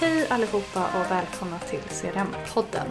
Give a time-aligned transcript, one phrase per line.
[0.00, 2.86] Hej allihopa och välkomna till CRM-podden.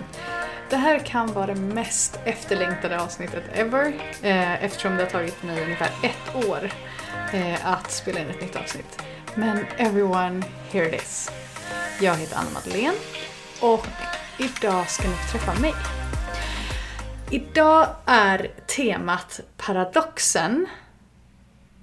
[0.70, 3.88] Det här kan vara det mest efterlängtade avsnittet ever
[4.22, 6.72] eh, eftersom det har tagit mig ungefär ett år
[7.34, 9.02] eh, att spela in ett nytt avsnitt.
[9.36, 11.32] Men everyone, here it is.
[12.02, 12.98] Jag heter Anna Madeleine
[13.62, 13.88] och
[14.38, 15.74] idag ska ni få träffa mig.
[17.32, 20.66] Idag är temat paradoxen.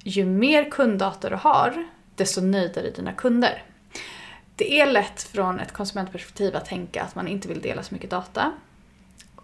[0.05, 3.63] Ju mer kunddata du har, desto nöjdare är dina kunder.
[4.63, 8.11] Det är lätt från ett konsumentperspektiv att tänka att man inte vill dela så mycket
[8.11, 8.53] data.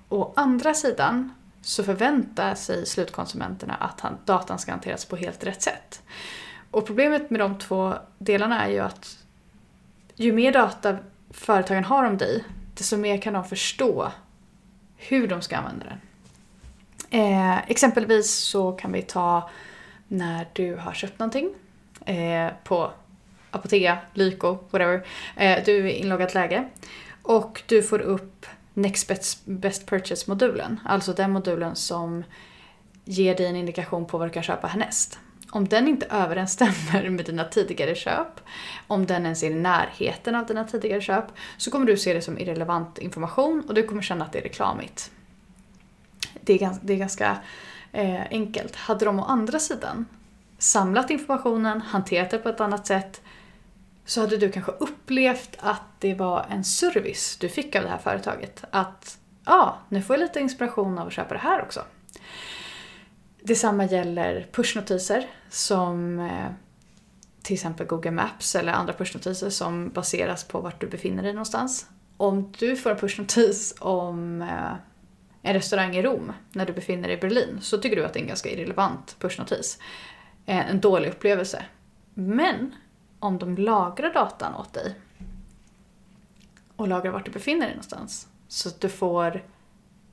[0.09, 6.03] Å andra sidan så förväntar sig slutkonsumenterna att datan ska hanteras på helt rätt sätt.
[6.71, 9.19] Och problemet med de två delarna är ju att
[10.15, 10.97] ju mer data
[11.31, 12.45] företagen har om dig,
[12.75, 14.13] desto mer kan de förstå
[14.97, 16.01] hur de ska använda den.
[17.21, 19.51] Eh, exempelvis så kan vi ta
[20.09, 21.51] när du har köpt någonting
[22.05, 22.93] eh, på
[23.51, 25.07] Apotea, Lyko, whatever.
[25.37, 26.69] Eh, du är i inloggat läge.
[27.23, 30.81] Och du får upp Next Best, Best Purchase-modulen.
[30.85, 32.25] Alltså den modulen som
[33.05, 35.19] ger dig en indikation på vad du kan köpa härnäst.
[35.51, 38.41] Om den inte överensstämmer med dina tidigare köp,
[38.87, 41.25] om den ens är i närheten av dina tidigare köp,
[41.57, 44.43] så kommer du se det som irrelevant information och du kommer känna att det är
[44.43, 45.11] reklamigt.
[46.41, 47.37] Det är, ganska, det är ganska
[47.93, 48.77] eh, enkelt.
[48.77, 50.07] Hade de å andra sidan
[50.59, 53.21] samlat informationen, hanterat det på ett annat sätt,
[54.09, 57.99] så hade du kanske upplevt att det var en service du fick av det här
[57.99, 58.65] företaget.
[58.71, 61.85] Att ja, ah, nu får jag lite inspiration av att köpa det här också.
[63.43, 66.51] Detsamma gäller pushnotiser som eh,
[67.43, 71.87] till exempel Google Maps eller andra pushnotiser som baseras på vart du befinner dig någonstans.
[72.17, 74.73] Om du får en pushnotis om eh,
[75.43, 78.19] en restaurang i Rom när du befinner dig i Berlin så tycker du att det
[78.19, 79.79] är en ganska irrelevant pushnotis.
[80.47, 81.65] Eh, en dålig upplevelse.
[82.15, 82.75] Men
[83.21, 84.95] om de lagrar datan åt dig
[86.77, 89.45] och lagrar vart du befinner dig någonstans så att du får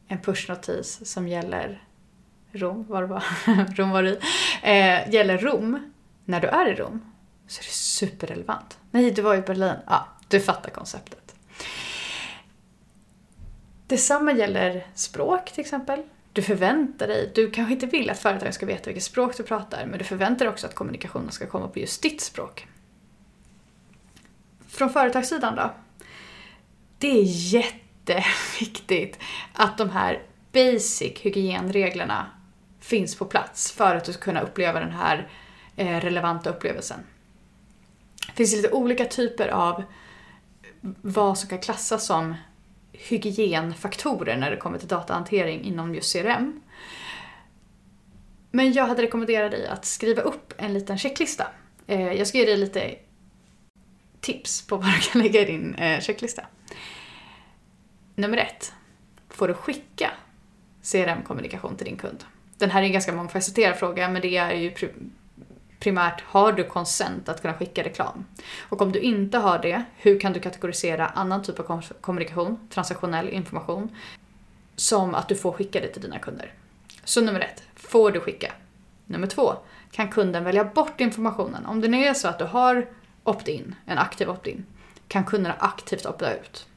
[0.08, 1.84] en pushnotis som gäller
[2.52, 3.24] Rom, var det var,
[3.76, 4.20] Rom var det
[4.64, 5.92] eh, gäller Rom
[6.26, 7.02] när du är i Rom
[7.48, 8.78] så är det superrelevant.
[8.92, 9.76] Nej, du var i Berlin.
[9.88, 11.36] Ja, du fattar konceptet.
[13.88, 16.04] Detsamma gäller språk till exempel.
[16.34, 19.86] Du förväntar dig, du kanske inte vill att företagen ska veta vilket språk du pratar,
[19.86, 22.68] men du förväntar dig också att kommunikationen ska komma på just ditt språk.
[24.68, 25.74] Från företagssidan då?
[26.98, 29.20] Det är jätteviktigt
[29.54, 32.26] att de här basic hygienreglerna
[32.80, 35.30] finns på plats för att du ska kunna uppleva den här
[35.76, 37.00] eh, relevanta upplevelsen.
[38.28, 39.84] Det finns lite olika typer av
[41.02, 42.36] vad som kan klassas som
[42.92, 46.62] hygienfaktorer när det kommer till datahantering inom just CRM.
[48.52, 51.48] Men jag hade rekommenderat dig att skriva upp en liten checklista.
[51.88, 52.96] Eh, jag ska ge dig lite
[54.26, 56.46] tips på vad du kan lägga i din eh, checklista.
[58.16, 58.74] Nummer ett.
[59.30, 60.12] Får du skicka
[60.84, 62.24] CRM-kommunikation till din kund?
[62.58, 64.74] Den här är en ganska mångfacetterad fråga, men det är ju
[65.80, 68.26] primärt, har du konsent att kunna skicka reklam?
[68.70, 73.30] Och om du inte har det, hur kan du kategorisera annan typ av kommunikation, transaktionell
[73.30, 73.96] information,
[74.76, 76.54] som att du får skicka det till dina kunder?
[77.04, 78.52] Så nummer ett, får du skicka?
[79.06, 79.54] Nummer två,
[79.92, 81.66] kan kunden välja bort informationen?
[81.66, 82.88] Om det nu är så att du har
[83.26, 84.66] opt-in, en aktiv opt-in,
[85.08, 86.68] kan kunderna aktivt opta ut.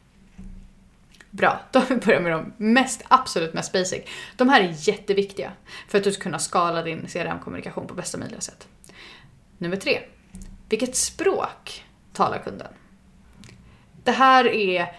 [1.31, 4.03] Bra, då har vi börjat med de mest, absolut mest basic.
[4.37, 5.53] De här är jätteviktiga
[5.89, 8.69] för att du ska kunna skala din CRM-kommunikation på bästa möjliga sätt.
[9.59, 10.01] Nummer tre.
[10.69, 12.73] Vilket språk talar kunden?
[14.05, 14.97] Det här är,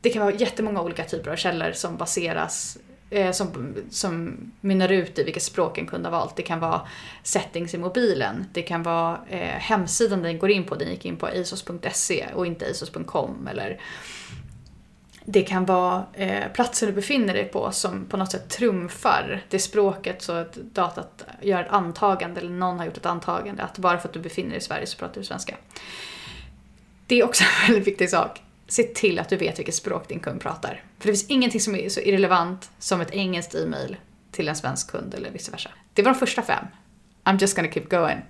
[0.00, 2.78] det kan vara jättemånga olika typer av källor som baseras
[3.10, 6.36] Eh, som, som mynnar ut i vilket språk en kund har valt.
[6.36, 6.80] Det kan vara
[7.22, 11.16] settings i mobilen, det kan vara eh, hemsidan den går in på, den gick in
[11.16, 13.80] på asos.se och inte asos.com eller
[15.24, 19.58] det kan vara eh, platsen du befinner dig på som på något sätt trumfar det
[19.58, 23.98] språket så att datat gör ett antagande eller någon har gjort ett antagande att bara
[23.98, 25.56] för att du befinner dig i Sverige så pratar du svenska.
[27.06, 28.42] Det är också en väldigt viktig sak.
[28.66, 30.82] Se till att du vet vilket språk din kund pratar.
[30.98, 33.96] För det finns ingenting som är så irrelevant som ett engelskt e-mail
[34.30, 35.70] till en svensk kund eller vice versa.
[35.94, 36.64] Det var de första fem.
[37.24, 38.22] I'm just gonna keep going.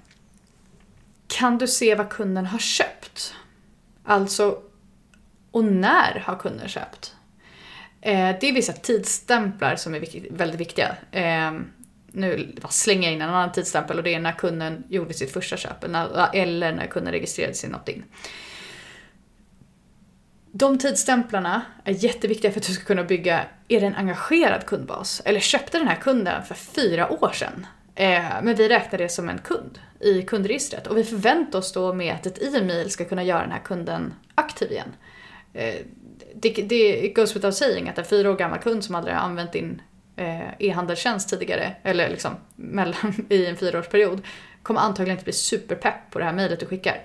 [1.27, 3.35] Kan du se vad kunden har köpt?
[4.05, 4.63] Alltså
[5.51, 7.15] och när har kunden köpt?
[8.01, 10.97] Eh, det är vissa tidsstämplar som är väldigt viktiga.
[11.13, 11.53] Eh,
[12.13, 15.57] nu slänger jag in en annan tidsstämpel och det är när kunden gjorde sitt första
[15.57, 15.85] köp
[16.35, 18.05] eller när kunden registrerade sin opt-in.
[20.59, 25.23] De tidsstämplarna är jätteviktiga för att du ska kunna bygga, är det en engagerad kundbas?
[25.25, 27.67] Eller köpte den här kunden för fyra år sedan?
[27.95, 31.93] Eh, men vi räknar det som en kund i kundregistret och vi förväntar oss då
[31.93, 34.89] med att ett e-mail ska kunna göra den här kunden aktiv igen.
[35.53, 35.75] Eh,
[36.35, 39.53] det, det goes without saying att en fyra år gammal kund som aldrig har använt
[39.53, 39.83] din
[40.17, 44.23] eh, e-handelstjänst tidigare, eller liksom mellan, i en fyraårsperiod,
[44.63, 47.03] kommer antagligen inte bli superpepp på det här mejlet du skickar.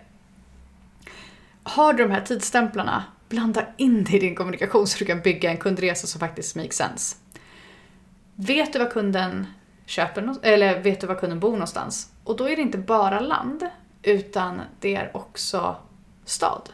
[1.64, 5.50] Har du de här tidsstämplarna, blanda in det i din kommunikation så du kan bygga
[5.50, 7.16] en kundresa som faktiskt makes sense.
[8.36, 9.48] Vet du vad kunden
[9.86, 12.12] köper, eller vet du var kunden bor någonstans?
[12.24, 13.70] Och då är det inte bara land,
[14.04, 15.76] utan det är också
[16.26, 16.70] stad.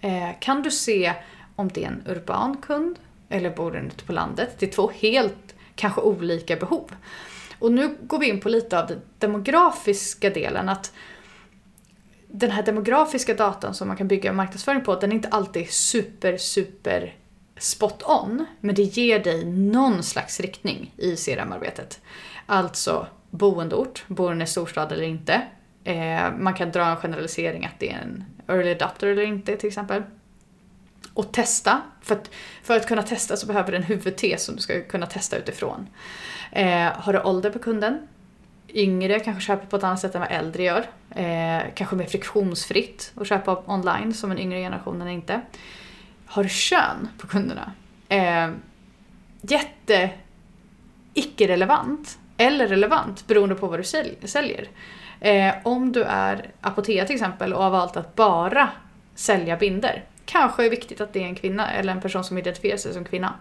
[0.00, 1.12] Eh, kan du se
[1.56, 2.98] om det är en urban kund
[3.28, 4.56] eller bor den ute på landet?
[4.58, 6.90] Det är två helt, kanske olika behov.
[7.58, 10.68] Och nu går vi in på lite av den demografiska delen.
[10.68, 10.92] att
[12.38, 16.36] den här demografiska datan som man kan bygga marknadsföring på, den är inte alltid super,
[16.36, 17.14] super
[17.58, 18.46] spot on.
[18.60, 22.00] Men det ger dig någon slags riktning i CRM-arbetet.
[22.46, 25.42] Alltså boendeort, bor den i storstad eller inte?
[25.84, 29.68] Eh, man kan dra en generalisering att det är en early adapter eller inte till
[29.68, 30.02] exempel.
[31.14, 31.80] Och testa.
[32.02, 32.30] För att,
[32.62, 35.88] för att kunna testa så behöver du en huvudtes som du ska kunna testa utifrån.
[36.52, 38.08] Eh, har du ålder på kunden?
[38.68, 40.86] Yngre kanske köper på ett annat sätt än vad äldre gör.
[41.10, 45.40] Eh, kanske mer friktionsfritt att köpa online som en yngre generation inte.
[46.26, 47.72] Har du kön på kunderna?
[48.08, 48.50] Eh,
[49.40, 50.10] jätte
[51.14, 53.84] icke-relevant eller relevant beroende på vad du
[54.28, 54.68] säljer.
[55.20, 58.68] Eh, om du är Apotea till exempel och har valt att bara
[59.14, 62.76] sälja binder kanske är viktigt att det är en kvinna eller en person som identifierar
[62.76, 63.34] sig som kvinna.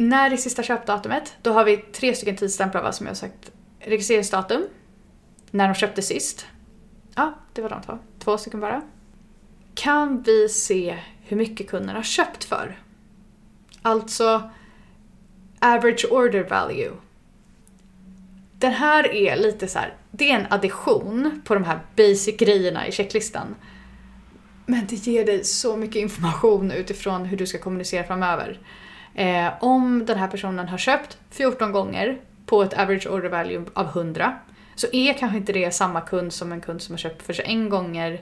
[0.00, 1.34] När är sista köpdatumet?
[1.42, 3.52] Då har vi tre stycken tidsstämplar som jag har sagt.
[3.80, 4.66] Registreringsdatum.
[5.50, 6.46] När de köpte sist.
[7.14, 7.98] Ja, det var de två.
[8.18, 8.82] Två stycken bara.
[9.74, 12.78] Kan vi se hur mycket kunden har köpt för?
[13.82, 14.50] Alltså
[15.58, 16.92] average order value.
[18.58, 22.86] Den här är lite så här, det är en addition på de här basic grejerna
[22.86, 23.54] i checklistan.
[24.66, 28.58] Men det ger dig så mycket information utifrån hur du ska kommunicera framöver.
[29.14, 33.86] Eh, om den här personen har köpt 14 gånger på ett average order value av
[33.86, 34.38] 100
[34.74, 37.70] så är kanske inte det samma kund som en kund som har köpt för 21
[37.70, 38.20] gånger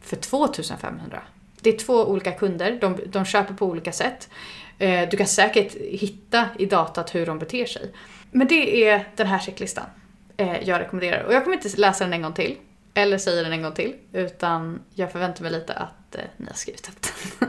[0.00, 1.22] för 2500.
[1.60, 4.28] Det är två olika kunder, de, de köper på olika sätt.
[4.78, 7.92] Eh, du kan säkert hitta i datat hur de beter sig.
[8.30, 9.84] Men det är den här checklistan
[10.36, 11.24] eh, jag rekommenderar.
[11.24, 12.56] Och jag kommer inte läsa den en gång till.
[12.94, 13.94] Eller säger den en gång till.
[14.12, 17.06] Utan jag förväntar mig lite att eh, ni har skrivit upp
[17.38, 17.48] den.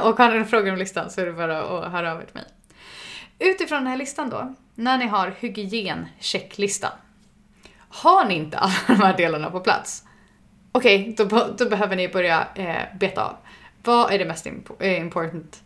[0.02, 2.24] och har ni några frågor om listan så är det bara att höra av er
[2.24, 2.44] till mig.
[3.38, 6.92] Utifrån den här listan då, när ni har hygienchecklistan.
[7.88, 10.04] Har ni inte alla de här delarna på plats?
[10.72, 13.36] Okej, okay, då, då, behöver ni börja eh, beta av.
[13.82, 15.62] Vad är det mest imp eh, important?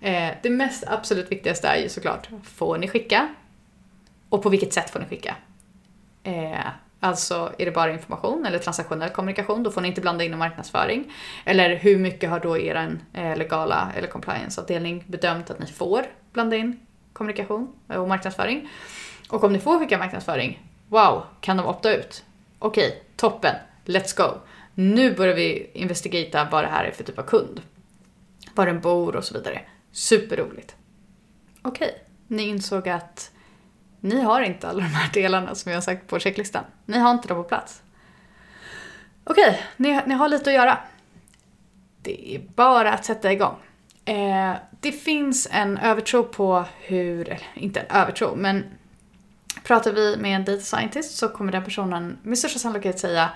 [0.00, 3.34] Eh, det mest absolut viktigaste är ju såklart, får ni skicka?
[4.28, 5.36] Och på vilket sätt får ni skicka?
[6.22, 6.66] Eh,
[7.04, 11.12] Alltså är det bara information eller transaktionell kommunikation, då får ni inte blanda in marknadsföring.
[11.44, 16.56] Eller hur mycket har då er eh, legala eller compliance-avdelning bedömt att ni får blanda
[16.56, 16.80] in
[17.12, 18.68] kommunikation och marknadsföring.
[19.28, 22.24] Och om ni får skicka marknadsföring, wow, kan de opta ut?
[22.58, 23.54] Okej, okay, toppen,
[23.84, 24.38] let's go.
[24.74, 27.62] Nu börjar vi investigata vad det här är för typ av kund.
[28.54, 29.60] Var den bor och så vidare.
[29.92, 30.76] Superroligt.
[31.62, 33.30] Okej, okay, ni insåg att
[34.02, 36.64] ni har inte alla de här delarna som jag har sagt på checklistan.
[36.86, 37.82] Ni har inte dem på plats.
[39.24, 40.78] Okej, ni, ni har lite att göra.
[42.02, 43.56] Det är bara att sätta igång.
[44.04, 48.64] Eh, det finns en övertro på hur, eller inte en övertro, men
[49.64, 53.30] pratar vi med en data scientist så kommer den personen med största sannolikhet säga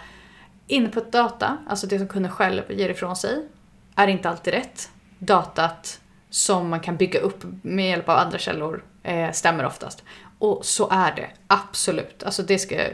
[0.67, 3.47] input data, alltså det som kunden själv ger ifrån sig,
[3.95, 4.91] är inte alltid rätt.
[5.19, 10.05] Datat som man kan bygga upp med hjälp av andra källor eh, stämmer oftast.
[10.39, 12.23] Och så är det, absolut.
[12.23, 12.87] Alltså det ska,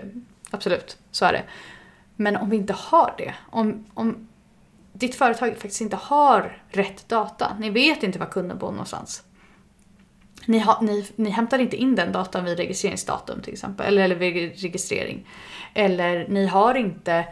[0.51, 1.43] absolut, så är det.
[2.17, 4.29] Men om vi inte har det, om, om
[4.93, 9.23] ditt företag faktiskt inte har rätt data, ni vet inte var kunden bor någonstans.
[10.47, 14.17] Ni, ha, ni, ni hämtar inte in den datan vid registreringsdatum till exempel, eller, eller
[14.17, 15.29] vid registrering.
[15.75, 17.27] Eller ni har inte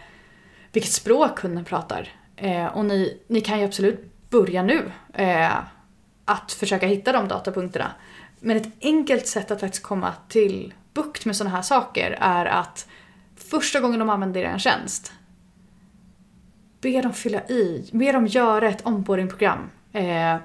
[0.72, 2.08] vilket språk kunden pratar.
[2.36, 5.58] Eh, och ni, ni kan ju absolut börja nu eh,
[6.24, 7.92] att försöka hitta de datapunkterna.
[8.40, 12.88] Men ett enkelt sätt att faktiskt komma till bukt med sådana här saker är att
[13.36, 15.12] första gången de använder en tjänst,
[16.80, 20.36] be dem fylla i, be dem göra ett onboardingprogram eh,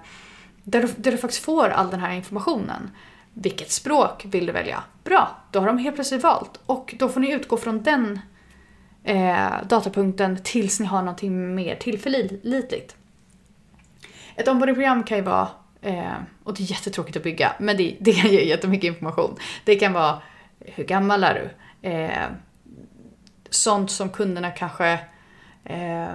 [0.63, 2.91] där, du, där du faktiskt får all den här informationen.
[3.33, 4.83] Vilket språk vill du välja?
[5.03, 8.19] Bra, då har de helt plötsligt valt och då får ni utgå från den
[9.03, 12.95] eh, datapunkten tills ni har någonting mer tillförlitligt.
[14.35, 15.47] Ett onboardingprogram kan ju vara
[15.85, 16.13] Eh,
[16.43, 19.37] och det är jättetråkigt att bygga, men det, det ge jättemycket information.
[19.63, 20.21] Det kan vara
[20.59, 21.49] hur gammal är du?
[21.89, 22.27] Eh,
[23.49, 24.91] sånt som kunderna kanske
[25.63, 26.13] eh,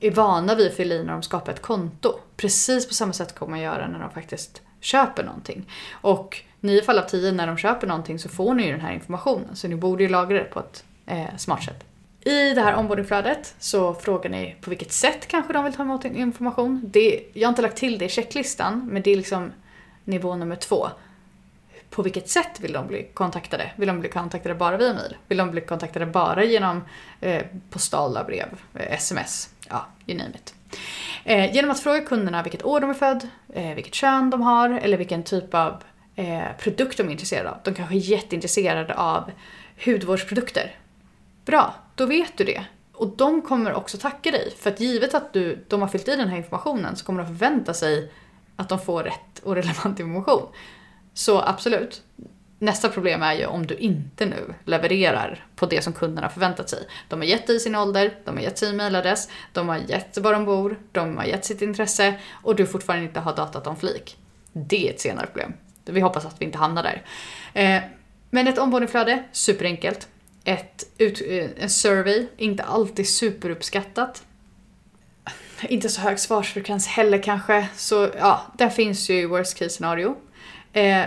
[0.00, 2.18] är vana vid att fylla i när de skapar ett konto.
[2.36, 5.70] Precis på samma sätt kommer man göra när de faktiskt köper någonting.
[5.90, 8.92] Och nio fall av tio när de köper någonting så får ni ju den här
[8.92, 9.56] informationen.
[9.56, 11.84] Så ni borde ju lagra det på ett eh, smart sätt.
[12.26, 16.04] I det här onboardingflödet så frågar ni på vilket sätt kanske de vill ta emot
[16.04, 16.80] information.
[16.84, 19.52] Det, jag har inte lagt till det i checklistan, men det är liksom
[20.04, 20.88] nivå nummer två.
[21.90, 23.70] På vilket sätt vill de bli kontaktade?
[23.76, 25.16] Vill de bli kontaktade bara via mail?
[25.28, 26.84] Vill de bli kontaktade bara genom
[27.20, 29.50] eh, postala brev, eh, sms?
[29.68, 30.54] Ja, you name it.
[31.24, 34.70] Eh, genom att fråga kunderna vilket år de är född, eh, vilket kön de har
[34.70, 35.82] eller vilken typ av
[36.16, 37.56] eh, produkt de är intresserade av.
[37.64, 39.30] De kanske är jätteintresserade av
[39.84, 40.74] hudvårdsprodukter.
[41.44, 42.64] Bra, då vet du det.
[42.92, 44.54] Och de kommer också tacka dig.
[44.58, 47.26] För att givet att du, de har fyllt i den här informationen så kommer de
[47.26, 48.12] förvänta sig
[48.56, 50.48] att de får rätt och relevant information.
[51.14, 52.02] Så absolut,
[52.58, 56.88] nästa problem är ju om du inte nu levererar på det som kunderna förväntat sig.
[57.08, 60.32] De har gett dig sin ålder, de har gett sin mailadress, de har gett var
[60.32, 64.16] de bor, de har gett sitt intresse och du fortfarande inte har datat om flik.
[64.52, 65.52] Det är ett senare problem.
[65.84, 67.02] Vi hoppas att vi inte hamnar där.
[67.54, 67.82] Eh,
[68.30, 70.08] men ett onboardingflöde, superenkelt.
[70.46, 74.24] Ett ut, eh, en survey, inte alltid superuppskattat.
[75.62, 77.68] Inte så hög svarsfrekvens heller kanske.
[77.76, 80.16] Så ja, där finns ju worst case scenario.
[80.72, 81.02] Eh,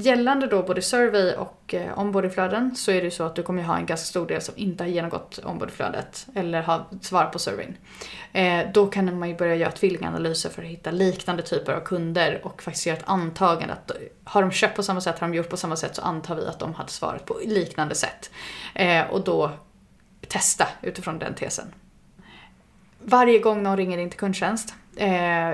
[0.00, 3.62] gällande då både survey och eh, onboardingflöden så är det ju så att du kommer
[3.62, 7.76] ha en ganska stor del som inte har genomgått onboardingflödet eller har svarat på surveyn.
[8.32, 12.40] Eh, då kan man ju börja göra tvillinganalyser för att hitta liknande typer av kunder
[12.42, 13.90] och faktiskt göra ett antagande att
[14.24, 16.46] har de köpt på samma sätt, har de gjort på samma sätt så antar vi
[16.46, 18.30] att de hade svarat på liknande sätt.
[18.74, 19.50] Eh, och då
[20.28, 21.74] testa utifrån den tesen.
[22.98, 25.10] Varje gång någon ringer in till kundtjänst, eh,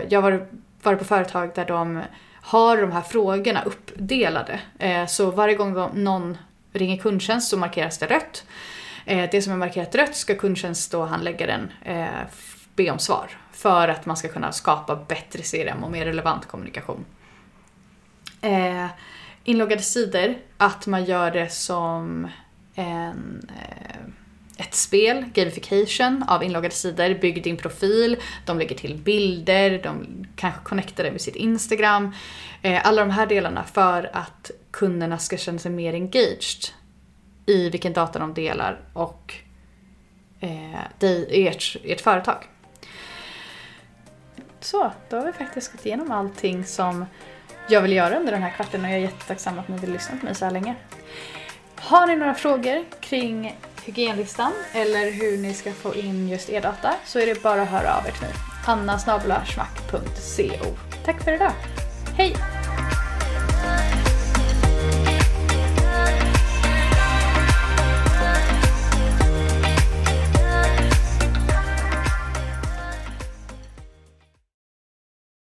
[0.08, 0.46] jag har
[0.82, 2.02] varit på företag där de
[2.46, 4.60] har de här frågorna uppdelade.
[4.78, 6.38] Eh, så varje gång någon
[6.72, 8.44] ringer kundtjänst så markeras det rött.
[9.04, 12.06] Eh, det som är markerat rött ska kundtjänst då handläggaren eh,
[12.74, 13.30] be om svar.
[13.52, 17.04] För att man ska kunna skapa bättre CRM och mer relevant kommunikation.
[19.44, 22.28] Inloggade sidor, att man gör det som
[22.74, 23.50] en
[24.56, 30.60] ett spel, gamification av inloggade sidor, bygg din profil, de lägger till bilder, de kanske
[30.64, 32.14] connectar det med sitt Instagram.
[32.62, 36.70] Eh, alla de här delarna för att kunderna ska känna sig mer engaged
[37.46, 39.34] i vilken data de delar och
[40.40, 42.44] eh, i ert, ert företag.
[44.60, 47.04] Så, då har vi faktiskt gått igenom allting som
[47.68, 50.16] jag vill göra under den här kvarten och jag är jättetacksam att ni vill lyssna
[50.16, 50.74] på mig så här länge.
[51.76, 53.56] Har ni några frågor kring
[53.86, 57.96] hygienlistan eller hur ni ska få in just e-data så är det bara att höra
[57.96, 58.32] av er till mig.
[58.66, 60.66] annasnabelaschmack.co
[61.04, 61.52] Tack för idag.
[62.16, 62.55] Hej!